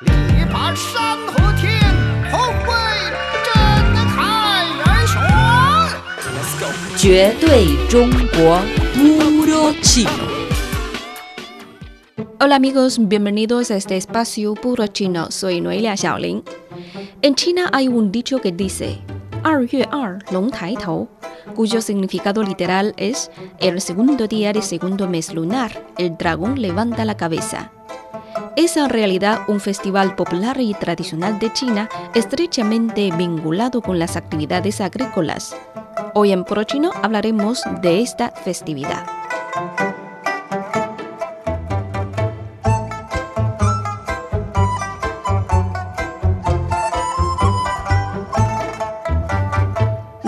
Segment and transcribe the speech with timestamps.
[0.00, 0.07] 力
[0.51, 1.79] 拔山河天，
[2.31, 2.73] 宏伟
[3.43, 3.53] 震
[4.07, 5.19] 撼人说。
[6.97, 8.61] 绝对中国
[8.95, 10.31] Puro Chino.
[12.39, 15.29] Hola amigos, bienvenidos a este espacio puro chino.
[15.29, 16.43] Soy Noelia Xiaolin.
[17.21, 18.97] En China hay un dicho que dice
[19.43, 21.07] 二月二龙抬头
[21.55, 23.29] cuyo significado literal es
[23.59, 27.71] el segundo día del segundo mes lunar, el dragón levanta la cabeza.
[28.55, 34.81] Es en realidad un festival popular y tradicional de China estrechamente vinculado con las actividades
[34.81, 35.55] agrícolas.
[36.13, 39.20] Hoy en Puro Chino hablaremos de esta festividad.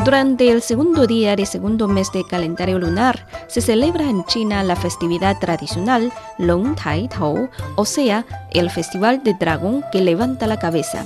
[0.03, 4.75] Durante el segundo día del segundo mes de calendario lunar, se celebra en China la
[4.75, 11.05] festividad tradicional Long Tai Tou, o sea, el festival de dragón que levanta la cabeza,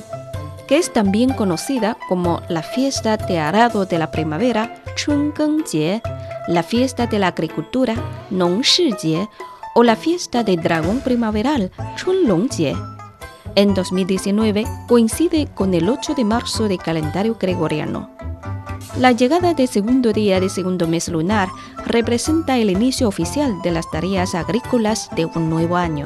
[0.67, 6.01] que es también conocida como la fiesta de arado de la primavera, Chun Geng Jie,
[6.47, 7.93] la fiesta de la agricultura,
[8.31, 9.29] Nong Shi Jie,
[9.75, 12.75] o la fiesta de dragón primaveral, Chun Long Jie.
[13.53, 18.16] En 2019 coincide con el 8 de marzo de calendario gregoriano.
[18.99, 21.49] La llegada del segundo día del segundo mes lunar
[21.85, 26.05] representa el inicio oficial de las tareas agrícolas de un nuevo año.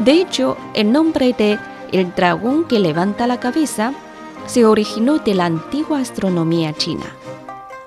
[0.00, 1.56] De hecho, el nombre de
[1.92, 3.92] el dragón que levanta la cabeza
[4.46, 7.06] se originó de la antigua astronomía china.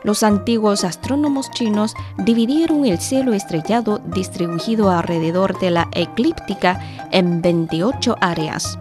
[0.04, 6.80] Los antiguos astrónomos chinos dividieron el cielo estrellado distribuido alrededor de la eclíptica
[7.12, 8.78] en 28 áreas,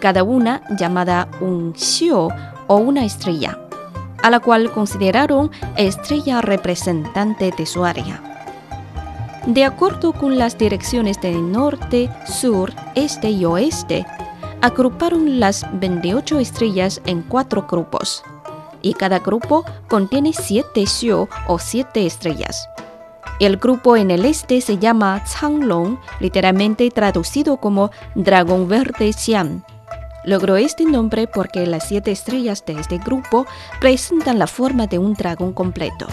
[0.00, 2.28] cada una llamada un xiu
[2.66, 3.56] o una estrella,
[4.20, 8.20] a la cual consideraron estrella representante de su área.
[9.46, 14.04] De acuerdo con las direcciones de norte, sur, este y oeste,
[14.60, 18.24] agruparon las 28 estrellas en cuatro grupos
[18.88, 22.68] y cada grupo contiene siete xiu o siete estrellas.
[23.38, 29.64] El grupo en el este se llama Changlong, literalmente traducido como dragón verde Xian.
[30.24, 33.46] Logró este nombre porque las siete estrellas de este grupo
[33.80, 36.06] presentan la forma de un dragón completo.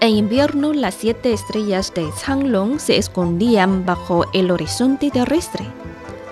[0.00, 5.66] En invierno, las siete estrellas de Changlong se escondían bajo el horizonte terrestre.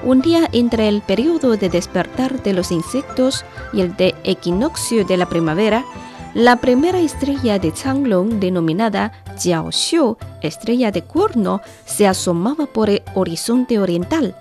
[0.09, 5.19] Un día entre el periodo de despertar de los insectos y el de equinoccio de
[5.19, 5.85] la primavera,
[6.33, 13.79] la primera estrella de Changlong, denominada Jiaoxiu, estrella de cuerno, se asomaba por el horizonte
[13.79, 14.35] oriental.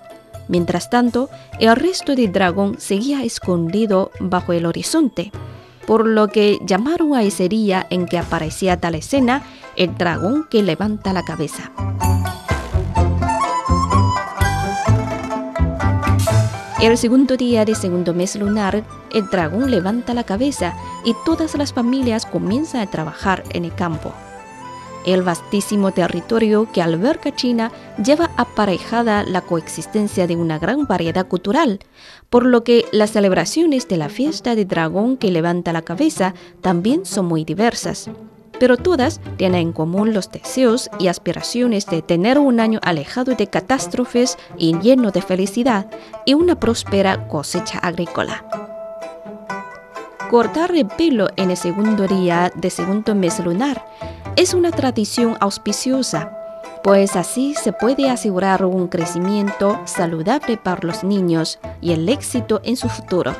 [0.48, 1.28] Mientras tanto,
[1.60, 5.32] el resto del dragón seguía escondido bajo el horizonte,
[5.86, 9.42] por lo que llamaron a ese día en que aparecía tal escena
[9.76, 11.70] el dragón que levanta la cabeza.
[16.80, 21.72] El segundo día del segundo mes lunar, el dragón levanta la cabeza y todas las
[21.72, 24.12] familias comienzan a trabajar en el campo.
[25.04, 27.72] El vastísimo territorio que alberga China
[28.02, 31.80] lleva aparejada la coexistencia de una gran variedad cultural,
[32.30, 37.04] por lo que las celebraciones de la fiesta de dragón que levanta la cabeza también
[37.04, 38.08] son muy diversas
[38.58, 43.46] pero todas tienen en común los deseos y aspiraciones de tener un año alejado de
[43.46, 45.86] catástrofes y lleno de felicidad
[46.24, 48.44] y una próspera cosecha agrícola.
[50.30, 53.86] Cortar el pelo en el segundo día de segundo mes lunar
[54.36, 56.32] es una tradición auspiciosa,
[56.82, 62.76] pues así se puede asegurar un crecimiento saludable para los niños y el éxito en
[62.76, 63.34] su futuro.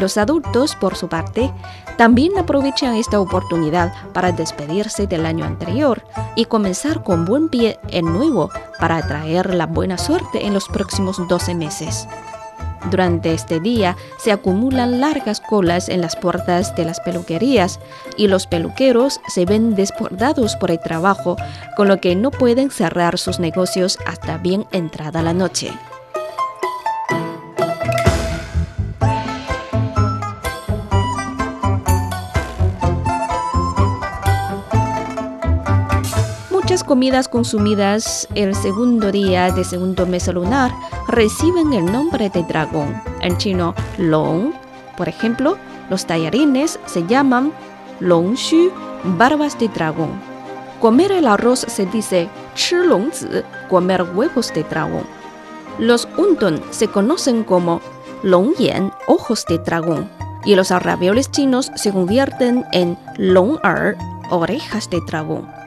[0.00, 1.52] Los adultos, por su parte,
[1.98, 6.02] también aprovechan esta oportunidad para despedirse del año anterior
[6.36, 11.20] y comenzar con buen pie el nuevo para atraer la buena suerte en los próximos
[11.28, 12.08] 12 meses.
[12.90, 17.78] Durante este día se acumulan largas colas en las puertas de las peluquerías
[18.16, 21.36] y los peluqueros se ven desbordados por el trabajo,
[21.76, 25.70] con lo que no pueden cerrar sus negocios hasta bien entrada la noche.
[36.70, 40.70] Muchas comidas consumidas el segundo día de segundo mes lunar
[41.08, 42.94] reciben el nombre de dragón.
[43.22, 44.52] En chino, long.
[44.96, 45.56] Por ejemplo,
[45.90, 47.52] los tallarines se llaman
[47.98, 48.70] long xu,
[49.18, 50.10] barbas de dragón.
[50.80, 52.76] Comer el arroz se dice chi
[53.68, 55.02] comer huevos de dragón.
[55.80, 57.80] Los unton se conocen como
[58.22, 60.08] long yan, ojos de dragón.
[60.44, 63.96] Y los ravioles chinos se convierten en long er,
[64.30, 65.59] orejas de dragón.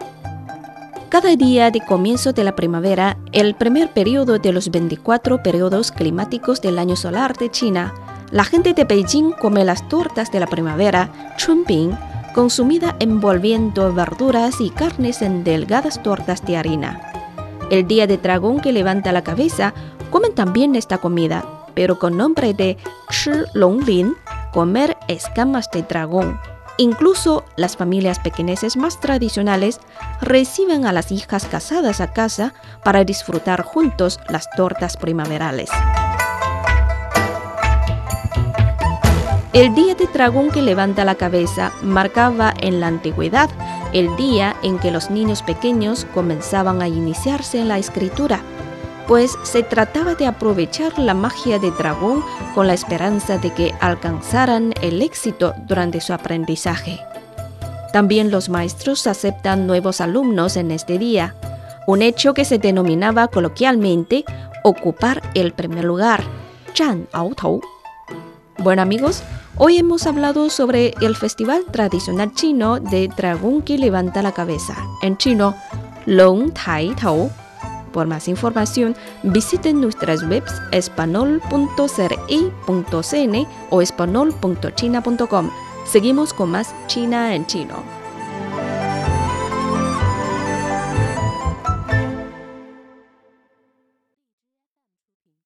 [1.13, 6.59] Cada día de comienzo de la primavera, el primer periodo de los 24 periodos climáticos
[6.59, 7.93] del año solar de China,
[8.31, 11.95] la gente de Beijing come las tortas de la primavera, chunping,
[12.33, 16.99] consumida envolviendo verduras y carnes en delgadas tortas de harina.
[17.69, 19.75] El día de dragón que levanta la cabeza,
[20.09, 21.45] comen también esta comida,
[21.75, 22.75] pero con nombre de
[23.11, 24.15] Chi Longlin,
[24.51, 26.39] comer escamas de dragón.
[26.77, 29.79] Incluso las familias pequeñeces más tradicionales
[30.21, 32.53] reciben a las hijas casadas a casa
[32.83, 35.69] para disfrutar juntos las tortas primaverales.
[39.53, 43.51] El día de dragón que levanta la cabeza marcaba en la antigüedad
[43.93, 48.41] el día en que los niños pequeños comenzaban a iniciarse en la escritura,
[49.07, 52.23] pues se trataba de aprovechar la magia de dragón
[52.55, 56.99] con la esperanza de que alcanzaran el éxito durante su aprendizaje.
[57.91, 61.35] También los maestros aceptan nuevos alumnos en este día,
[61.85, 64.25] un hecho que se denominaba coloquialmente
[64.63, 66.23] ocupar el primer lugar,
[66.75, 67.61] Zhan Ao Tou.
[68.57, 69.23] Bueno amigos,
[69.55, 75.15] Hoy hemos hablado sobre el festival tradicional chino de dragón que levanta la cabeza, en
[75.17, 75.53] chino
[76.07, 77.29] Long Tai Tao.
[77.93, 85.49] Por más información, visiten nuestras webs espanol.cri.cn o espanol.china.com.
[85.85, 88.02] Seguimos con más China en chino.